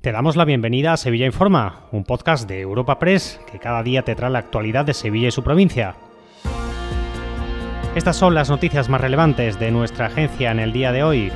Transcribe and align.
Te 0.00 0.12
damos 0.12 0.34
la 0.34 0.46
bienvenida 0.46 0.94
a 0.94 0.96
Sevilla 0.96 1.26
Informa, 1.26 1.80
un 1.92 2.04
podcast 2.04 2.48
de 2.48 2.60
Europa 2.60 2.98
Press 2.98 3.38
que 3.52 3.58
cada 3.58 3.82
día 3.82 4.00
te 4.00 4.14
trae 4.14 4.30
la 4.30 4.38
actualidad 4.38 4.86
de 4.86 4.94
Sevilla 4.94 5.28
y 5.28 5.30
su 5.30 5.42
provincia. 5.42 5.94
Estas 7.94 8.16
son 8.16 8.34
las 8.34 8.48
noticias 8.48 8.88
más 8.88 9.02
relevantes 9.02 9.60
de 9.60 9.70
nuestra 9.70 10.06
agencia 10.06 10.52
en 10.52 10.58
el 10.58 10.72
día 10.72 10.92
de 10.92 11.02
hoy. 11.02 11.30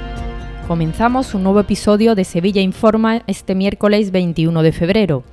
Comenzamos 0.67 1.35
un 1.35 1.43
nuevo 1.43 1.61
episodio 1.61 2.15
de 2.15 2.25
Sevilla 2.25 2.63
Informa 2.63 3.21
este 3.27 3.55
miércoles 3.55 4.11
21 4.13 4.63
de 4.63 4.73
febrero, 4.73 5.25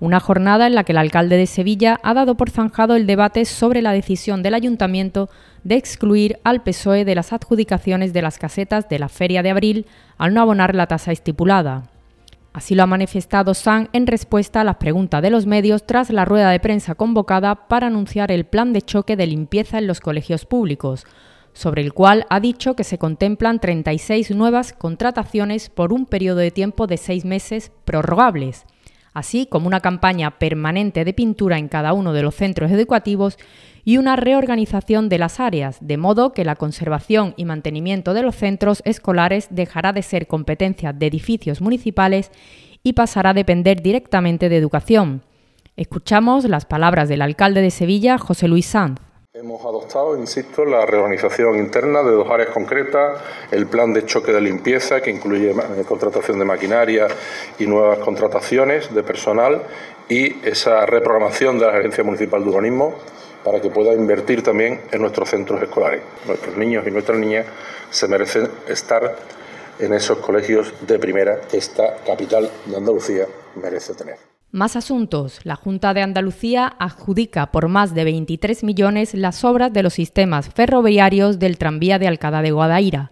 una 0.00 0.18
jornada 0.18 0.66
en 0.66 0.74
la 0.74 0.84
que 0.84 0.92
el 0.92 0.98
alcalde 0.98 1.36
de 1.36 1.46
Sevilla 1.46 2.00
ha 2.02 2.14
dado 2.14 2.38
por 2.38 2.48
zanjado 2.48 2.96
el 2.96 3.06
debate 3.06 3.44
sobre 3.44 3.82
la 3.82 3.92
decisión 3.92 4.42
del 4.42 4.54
ayuntamiento 4.54 5.28
de 5.62 5.74
excluir 5.74 6.38
al 6.42 6.62
PSOE 6.62 7.04
de 7.04 7.14
las 7.14 7.34
adjudicaciones 7.34 8.14
de 8.14 8.22
las 8.22 8.38
casetas 8.38 8.88
de 8.88 8.98
la 8.98 9.10
Feria 9.10 9.42
de 9.42 9.50
Abril 9.50 9.86
al 10.16 10.32
no 10.32 10.40
abonar 10.40 10.74
la 10.74 10.86
tasa 10.86 11.12
estipulada. 11.12 11.90
Así 12.58 12.74
lo 12.74 12.82
ha 12.82 12.86
manifestado 12.86 13.54
San 13.54 13.88
en 13.92 14.08
respuesta 14.08 14.60
a 14.60 14.64
las 14.64 14.78
preguntas 14.78 15.22
de 15.22 15.30
los 15.30 15.46
medios 15.46 15.86
tras 15.86 16.10
la 16.10 16.24
rueda 16.24 16.50
de 16.50 16.58
prensa 16.58 16.96
convocada 16.96 17.68
para 17.68 17.86
anunciar 17.86 18.32
el 18.32 18.46
plan 18.46 18.72
de 18.72 18.82
choque 18.82 19.14
de 19.14 19.28
limpieza 19.28 19.78
en 19.78 19.86
los 19.86 20.00
colegios 20.00 20.44
públicos, 20.44 21.06
sobre 21.52 21.82
el 21.82 21.92
cual 21.92 22.26
ha 22.30 22.40
dicho 22.40 22.74
que 22.74 22.82
se 22.82 22.98
contemplan 22.98 23.60
36 23.60 24.32
nuevas 24.32 24.72
contrataciones 24.72 25.70
por 25.70 25.92
un 25.92 26.04
periodo 26.04 26.38
de 26.38 26.50
tiempo 26.50 26.88
de 26.88 26.96
seis 26.96 27.24
meses 27.24 27.70
prorrogables, 27.84 28.66
así 29.18 29.46
como 29.46 29.66
una 29.66 29.80
campaña 29.80 30.38
permanente 30.38 31.04
de 31.04 31.12
pintura 31.12 31.58
en 31.58 31.68
cada 31.68 31.92
uno 31.92 32.12
de 32.12 32.22
los 32.22 32.34
centros 32.34 32.70
educativos 32.70 33.36
y 33.84 33.96
una 33.96 34.16
reorganización 34.16 35.08
de 35.08 35.18
las 35.18 35.40
áreas, 35.40 35.78
de 35.80 35.96
modo 35.96 36.32
que 36.32 36.44
la 36.44 36.56
conservación 36.56 37.34
y 37.36 37.44
mantenimiento 37.44 38.14
de 38.14 38.22
los 38.22 38.36
centros 38.36 38.82
escolares 38.84 39.48
dejará 39.50 39.92
de 39.92 40.02
ser 40.02 40.26
competencia 40.26 40.92
de 40.92 41.06
edificios 41.06 41.60
municipales 41.60 42.30
y 42.82 42.92
pasará 42.92 43.30
a 43.30 43.34
depender 43.34 43.82
directamente 43.82 44.48
de 44.48 44.56
educación. 44.56 45.22
Escuchamos 45.76 46.44
las 46.44 46.64
palabras 46.64 47.08
del 47.08 47.22
alcalde 47.22 47.62
de 47.62 47.70
Sevilla, 47.70 48.18
José 48.18 48.48
Luis 48.48 48.66
Sanz. 48.66 49.00
Hemos 49.40 49.64
adoptado, 49.64 50.16
insisto, 50.16 50.64
la 50.64 50.84
reorganización 50.84 51.58
interna 51.58 52.02
de 52.02 52.10
dos 52.10 52.28
áreas 52.28 52.48
concretas, 52.48 53.22
el 53.52 53.68
plan 53.68 53.92
de 53.92 54.04
choque 54.04 54.32
de 54.32 54.40
limpieza, 54.40 55.00
que 55.00 55.12
incluye 55.12 55.54
contratación 55.86 56.40
de 56.40 56.44
maquinaria 56.44 57.06
y 57.56 57.68
nuevas 57.68 58.00
contrataciones 58.00 58.92
de 58.92 59.04
personal, 59.04 59.62
y 60.08 60.44
esa 60.44 60.84
reprogramación 60.86 61.56
de 61.56 61.66
la 61.66 61.78
Agencia 61.78 62.02
Municipal 62.02 62.42
de 62.42 62.50
Urbanismo 62.50 62.94
para 63.44 63.60
que 63.60 63.70
pueda 63.70 63.92
invertir 63.92 64.42
también 64.42 64.80
en 64.90 65.02
nuestros 65.02 65.30
centros 65.30 65.62
escolares. 65.62 66.02
Nuestros 66.26 66.56
niños 66.56 66.84
y 66.88 66.90
nuestras 66.90 67.16
niñas 67.16 67.46
se 67.90 68.08
merecen 68.08 68.50
estar 68.66 69.14
en 69.78 69.94
esos 69.94 70.18
colegios 70.18 70.74
de 70.84 70.98
primera 70.98 71.42
que 71.48 71.58
esta 71.58 71.98
capital 72.04 72.50
de 72.66 72.76
Andalucía 72.76 73.26
merece 73.54 73.94
tener. 73.94 74.27
Más 74.50 74.76
asuntos. 74.76 75.40
La 75.44 75.56
Junta 75.56 75.92
de 75.92 76.00
Andalucía 76.00 76.74
adjudica 76.78 77.52
por 77.52 77.68
más 77.68 77.94
de 77.94 78.04
23 78.04 78.64
millones 78.64 79.12
las 79.12 79.44
obras 79.44 79.74
de 79.74 79.82
los 79.82 79.92
sistemas 79.92 80.48
ferroviarios 80.48 81.38
del 81.38 81.58
tranvía 81.58 81.98
de 81.98 82.08
Alcalá 82.08 82.40
de 82.40 82.52
Guadaira. 82.52 83.10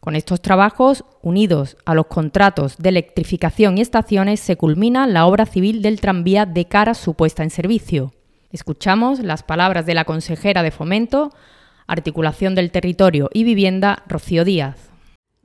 Con 0.00 0.16
estos 0.16 0.42
trabajos, 0.42 1.04
unidos 1.22 1.76
a 1.84 1.94
los 1.94 2.06
contratos 2.06 2.76
de 2.78 2.88
electrificación 2.88 3.78
y 3.78 3.82
estaciones, 3.82 4.40
se 4.40 4.56
culmina 4.56 5.06
la 5.06 5.26
obra 5.26 5.46
civil 5.46 5.80
del 5.80 6.00
tranvía 6.00 6.44
de 6.44 6.64
cara 6.64 6.90
a 6.90 6.96
su 6.96 7.14
puesta 7.14 7.44
en 7.44 7.50
servicio. 7.50 8.12
Escuchamos 8.50 9.20
las 9.20 9.44
palabras 9.44 9.86
de 9.86 9.94
la 9.94 10.04
consejera 10.04 10.64
de 10.64 10.72
Fomento, 10.72 11.30
Articulación 11.86 12.56
del 12.56 12.72
Territorio 12.72 13.30
y 13.32 13.44
Vivienda, 13.44 14.02
Rocío 14.08 14.44
Díaz. 14.44 14.93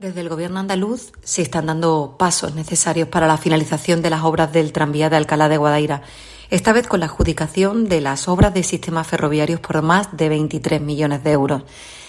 Desde 0.00 0.22
el 0.22 0.30
Gobierno 0.30 0.60
andaluz 0.60 1.12
se 1.22 1.42
están 1.42 1.66
dando 1.66 2.16
pasos 2.18 2.54
necesarios 2.54 3.06
para 3.08 3.26
la 3.26 3.36
finalización 3.36 4.00
de 4.00 4.08
las 4.08 4.22
obras 4.22 4.50
del 4.50 4.72
tranvía 4.72 5.10
de 5.10 5.16
Alcalá 5.16 5.50
de 5.50 5.58
Guadaira, 5.58 6.00
esta 6.48 6.72
vez 6.72 6.86
con 6.86 7.00
la 7.00 7.06
adjudicación 7.06 7.86
de 7.86 8.00
las 8.00 8.26
obras 8.26 8.54
de 8.54 8.62
sistemas 8.62 9.06
ferroviarios 9.06 9.60
por 9.60 9.82
más 9.82 10.16
de 10.16 10.30
23 10.30 10.80
millones 10.80 11.22
de 11.22 11.32
euros. 11.32 11.64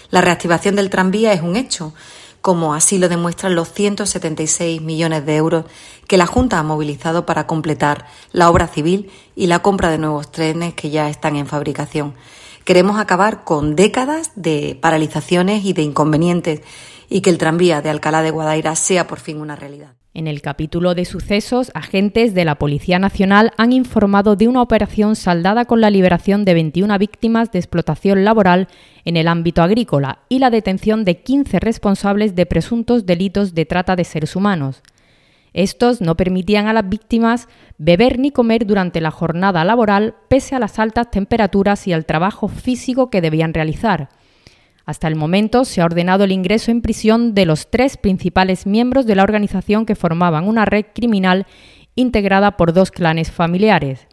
La 0.08 0.22
reactivación 0.22 0.74
del 0.74 0.88
tranvía 0.88 1.34
es 1.34 1.42
un 1.42 1.54
hecho, 1.54 1.92
como 2.40 2.72
así 2.72 2.96
lo 2.96 3.10
demuestran 3.10 3.54
los 3.54 3.70
176 3.70 4.80
millones 4.80 5.26
de 5.26 5.36
euros 5.36 5.66
que 6.08 6.16
la 6.16 6.26
Junta 6.26 6.58
ha 6.58 6.62
movilizado 6.62 7.26
para 7.26 7.46
completar 7.46 8.06
la 8.32 8.48
obra 8.48 8.68
civil 8.68 9.10
y 9.36 9.48
la 9.48 9.58
compra 9.58 9.90
de 9.90 9.98
nuevos 9.98 10.32
trenes 10.32 10.72
que 10.72 10.88
ya 10.88 11.10
están 11.10 11.36
en 11.36 11.46
fabricación. 11.46 12.14
Queremos 12.64 12.98
acabar 12.98 13.42
con 13.42 13.74
décadas 13.74 14.30
de 14.36 14.78
paralizaciones 14.80 15.64
y 15.64 15.72
de 15.72 15.82
inconvenientes 15.82 16.62
y 17.12 17.20
que 17.20 17.28
el 17.28 17.36
tranvía 17.36 17.82
de 17.82 17.90
Alcalá 17.90 18.22
de 18.22 18.30
Guadaira 18.30 18.74
sea 18.74 19.06
por 19.06 19.20
fin 19.20 19.38
una 19.38 19.54
realidad. 19.54 19.92
En 20.14 20.26
el 20.26 20.40
capítulo 20.40 20.94
de 20.94 21.04
sucesos, 21.04 21.70
agentes 21.74 22.34
de 22.34 22.46
la 22.46 22.54
Policía 22.54 22.98
Nacional 22.98 23.52
han 23.58 23.72
informado 23.72 24.34
de 24.34 24.48
una 24.48 24.62
operación 24.62 25.14
saldada 25.14 25.66
con 25.66 25.82
la 25.82 25.90
liberación 25.90 26.46
de 26.46 26.54
21 26.54 26.98
víctimas 26.98 27.52
de 27.52 27.58
explotación 27.58 28.24
laboral 28.24 28.68
en 29.04 29.18
el 29.18 29.28
ámbito 29.28 29.62
agrícola 29.62 30.20
y 30.30 30.38
la 30.38 30.48
detención 30.48 31.04
de 31.04 31.18
15 31.18 31.60
responsables 31.60 32.34
de 32.34 32.46
presuntos 32.46 33.04
delitos 33.04 33.54
de 33.54 33.66
trata 33.66 33.94
de 33.94 34.04
seres 34.04 34.34
humanos. 34.34 34.82
Estos 35.52 36.00
no 36.00 36.16
permitían 36.16 36.66
a 36.66 36.72
las 36.72 36.88
víctimas 36.88 37.46
beber 37.76 38.18
ni 38.18 38.30
comer 38.30 38.66
durante 38.66 39.02
la 39.02 39.10
jornada 39.10 39.66
laboral 39.66 40.14
pese 40.28 40.54
a 40.54 40.58
las 40.58 40.78
altas 40.78 41.10
temperaturas 41.10 41.86
y 41.86 41.92
al 41.92 42.06
trabajo 42.06 42.48
físico 42.48 43.10
que 43.10 43.20
debían 43.20 43.52
realizar. 43.52 44.08
Hasta 44.84 45.08
el 45.08 45.16
momento 45.16 45.64
se 45.64 45.80
ha 45.80 45.84
ordenado 45.84 46.24
el 46.24 46.32
ingreso 46.32 46.70
en 46.70 46.82
prisión 46.82 47.34
de 47.34 47.46
los 47.46 47.70
tres 47.70 47.96
principales 47.96 48.66
miembros 48.66 49.06
de 49.06 49.14
la 49.14 49.22
organización 49.22 49.86
que 49.86 49.94
formaban 49.94 50.48
una 50.48 50.64
red 50.64 50.86
criminal 50.94 51.46
integrada 51.94 52.56
por 52.56 52.72
dos 52.72 52.90
clanes 52.90 53.30
familiares. 53.30 54.06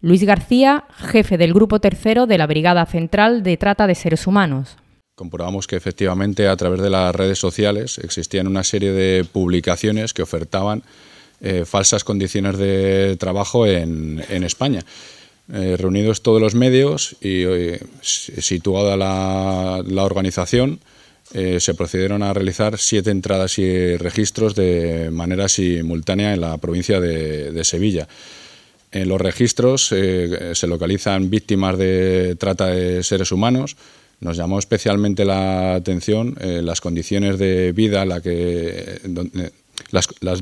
Luis 0.00 0.24
García, 0.24 0.84
jefe 0.96 1.38
del 1.38 1.54
Grupo 1.54 1.80
Tercero 1.80 2.26
de 2.26 2.36
la 2.36 2.46
Brigada 2.46 2.84
Central 2.86 3.42
de 3.42 3.56
Trata 3.56 3.86
de 3.86 3.94
Seres 3.94 4.26
Humanos. 4.26 4.76
Comprobamos 5.14 5.66
que 5.66 5.76
efectivamente 5.76 6.48
a 6.48 6.56
través 6.56 6.80
de 6.80 6.90
las 6.90 7.14
redes 7.14 7.38
sociales 7.38 7.98
existían 7.98 8.48
una 8.48 8.64
serie 8.64 8.92
de 8.92 9.24
publicaciones 9.24 10.12
que 10.12 10.22
ofertaban 10.22 10.82
eh, 11.40 11.64
falsas 11.64 12.02
condiciones 12.02 12.58
de 12.58 13.16
trabajo 13.18 13.66
en 13.66 14.20
España. 14.44 14.80
Eh, 15.54 15.76
reunidos 15.76 16.22
todos 16.22 16.40
los 16.40 16.54
medios 16.54 17.14
y 17.20 17.44
eh, 17.44 17.78
situada 18.00 18.96
la, 18.96 20.02
organización, 20.02 20.80
eh, 21.34 21.60
se 21.60 21.74
procedieron 21.74 22.22
a 22.22 22.32
realizar 22.32 22.78
siete 22.78 23.10
entradas 23.10 23.58
y 23.58 23.98
registros 23.98 24.54
de 24.54 25.10
manera 25.12 25.50
simultánea 25.50 26.32
en 26.32 26.40
la 26.40 26.56
provincia 26.56 27.00
de, 27.00 27.64
Sevilla. 27.64 28.08
En 28.92 29.08
los 29.08 29.20
registros 29.20 29.88
se 29.88 30.66
localizan 30.66 31.28
víctimas 31.28 31.76
de 31.76 32.34
trata 32.38 32.68
de 32.68 33.02
seres 33.02 33.30
humanos. 33.30 33.76
Nos 34.20 34.38
llamó 34.38 34.58
especialmente 34.58 35.26
la 35.26 35.74
atención 35.74 36.34
las 36.40 36.80
condiciones 36.80 37.38
de 37.38 37.72
vida, 37.72 38.04
las 38.04 38.22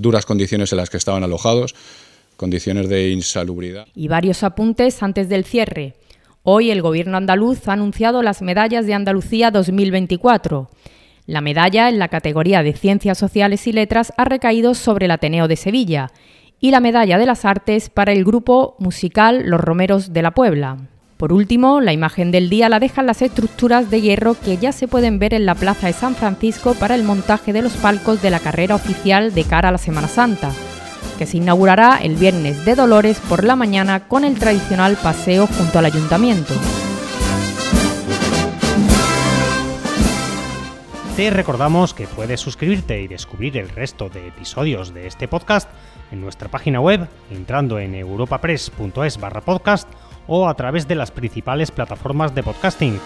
duras 0.02 0.26
condiciones 0.26 0.72
en 0.72 0.78
las 0.78 0.90
que 0.90 0.96
estaban 0.96 1.22
alojados, 1.22 1.76
condiciones 2.40 2.88
de 2.88 3.10
insalubridad. 3.10 3.86
Y 3.94 4.08
varios 4.08 4.42
apuntes 4.42 5.02
antes 5.02 5.28
del 5.28 5.44
cierre. 5.44 5.92
Hoy 6.42 6.70
el 6.70 6.80
Gobierno 6.80 7.18
andaluz 7.18 7.68
ha 7.68 7.74
anunciado 7.74 8.22
las 8.22 8.40
medallas 8.40 8.86
de 8.86 8.94
Andalucía 8.94 9.50
2024. 9.50 10.70
La 11.26 11.42
medalla 11.42 11.90
en 11.90 11.98
la 11.98 12.08
categoría 12.08 12.62
de 12.62 12.72
Ciencias 12.72 13.18
Sociales 13.18 13.66
y 13.66 13.72
Letras 13.72 14.14
ha 14.16 14.24
recaído 14.24 14.72
sobre 14.72 15.04
el 15.04 15.10
Ateneo 15.10 15.48
de 15.48 15.56
Sevilla 15.56 16.12
y 16.60 16.70
la 16.70 16.80
medalla 16.80 17.18
de 17.18 17.26
las 17.26 17.44
Artes 17.44 17.90
para 17.90 18.12
el 18.12 18.24
grupo 18.24 18.74
musical 18.78 19.42
Los 19.44 19.60
Romeros 19.60 20.14
de 20.14 20.22
la 20.22 20.30
Puebla. 20.30 20.78
Por 21.18 21.34
último, 21.34 21.82
la 21.82 21.92
imagen 21.92 22.30
del 22.30 22.48
día 22.48 22.70
la 22.70 22.80
dejan 22.80 23.04
las 23.04 23.20
estructuras 23.20 23.90
de 23.90 24.00
hierro 24.00 24.34
que 24.42 24.56
ya 24.56 24.72
se 24.72 24.88
pueden 24.88 25.18
ver 25.18 25.34
en 25.34 25.44
la 25.44 25.54
Plaza 25.54 25.88
de 25.88 25.92
San 25.92 26.14
Francisco 26.14 26.72
para 26.72 26.94
el 26.94 27.02
montaje 27.02 27.52
de 27.52 27.60
los 27.60 27.74
palcos 27.74 28.22
de 28.22 28.30
la 28.30 28.40
carrera 28.40 28.76
oficial 28.76 29.34
de 29.34 29.44
cara 29.44 29.68
a 29.68 29.72
la 29.72 29.78
Semana 29.78 30.08
Santa 30.08 30.50
que 31.20 31.26
se 31.26 31.36
inaugurará 31.36 31.98
el 31.98 32.16
viernes 32.16 32.64
de 32.64 32.74
Dolores 32.74 33.20
por 33.28 33.44
la 33.44 33.54
mañana 33.54 34.08
con 34.08 34.24
el 34.24 34.38
tradicional 34.38 34.96
paseo 34.96 35.46
junto 35.46 35.78
al 35.78 35.84
ayuntamiento. 35.84 36.54
Te 41.16 41.28
recordamos 41.28 41.92
que 41.92 42.06
puedes 42.06 42.40
suscribirte 42.40 43.02
y 43.02 43.06
descubrir 43.06 43.58
el 43.58 43.68
resto 43.68 44.08
de 44.08 44.28
episodios 44.28 44.94
de 44.94 45.08
este 45.08 45.28
podcast 45.28 45.68
en 46.10 46.22
nuestra 46.22 46.48
página 46.48 46.80
web 46.80 47.06
entrando 47.30 47.78
en 47.78 47.96
europapress.es 47.96 49.20
barra 49.20 49.42
podcast 49.42 49.90
o 50.26 50.48
a 50.48 50.54
través 50.54 50.88
de 50.88 50.94
las 50.94 51.10
principales 51.10 51.70
plataformas 51.70 52.34
de 52.34 52.42
podcasting 52.42 52.98